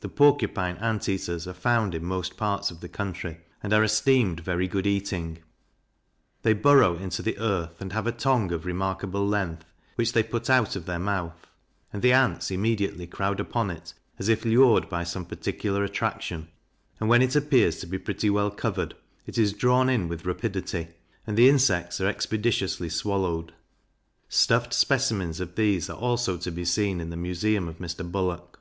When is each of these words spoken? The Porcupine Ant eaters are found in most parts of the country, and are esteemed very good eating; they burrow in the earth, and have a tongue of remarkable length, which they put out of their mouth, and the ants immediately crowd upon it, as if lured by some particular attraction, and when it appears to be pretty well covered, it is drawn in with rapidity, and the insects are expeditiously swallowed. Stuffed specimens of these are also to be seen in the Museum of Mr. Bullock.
The 0.00 0.08
Porcupine 0.08 0.76
Ant 0.78 1.08
eaters 1.08 1.46
are 1.46 1.54
found 1.54 1.94
in 1.94 2.04
most 2.04 2.36
parts 2.36 2.72
of 2.72 2.80
the 2.80 2.88
country, 2.88 3.36
and 3.62 3.72
are 3.72 3.84
esteemed 3.84 4.40
very 4.40 4.66
good 4.66 4.84
eating; 4.84 5.38
they 6.42 6.54
burrow 6.54 6.96
in 6.96 7.10
the 7.10 7.38
earth, 7.38 7.80
and 7.80 7.92
have 7.92 8.08
a 8.08 8.10
tongue 8.10 8.50
of 8.50 8.66
remarkable 8.66 9.24
length, 9.24 9.64
which 9.94 10.12
they 10.12 10.24
put 10.24 10.50
out 10.50 10.74
of 10.74 10.86
their 10.86 10.98
mouth, 10.98 11.46
and 11.92 12.02
the 12.02 12.12
ants 12.12 12.50
immediately 12.50 13.06
crowd 13.06 13.38
upon 13.38 13.70
it, 13.70 13.94
as 14.18 14.28
if 14.28 14.44
lured 14.44 14.88
by 14.88 15.04
some 15.04 15.24
particular 15.24 15.84
attraction, 15.84 16.48
and 16.98 17.08
when 17.08 17.22
it 17.22 17.36
appears 17.36 17.78
to 17.78 17.86
be 17.86 17.96
pretty 17.96 18.28
well 18.28 18.50
covered, 18.50 18.96
it 19.24 19.38
is 19.38 19.52
drawn 19.52 19.88
in 19.88 20.08
with 20.08 20.24
rapidity, 20.26 20.88
and 21.28 21.38
the 21.38 21.48
insects 21.48 22.00
are 22.00 22.08
expeditiously 22.08 22.88
swallowed. 22.88 23.54
Stuffed 24.28 24.74
specimens 24.74 25.38
of 25.38 25.54
these 25.54 25.88
are 25.88 25.96
also 25.96 26.36
to 26.38 26.50
be 26.50 26.64
seen 26.64 27.00
in 27.00 27.10
the 27.10 27.16
Museum 27.16 27.68
of 27.68 27.78
Mr. 27.78 28.02
Bullock. 28.10 28.58